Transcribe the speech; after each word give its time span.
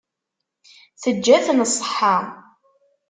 Teǧǧa-ten 1.01 1.59
ṣṣeḥḥa. 1.71 2.15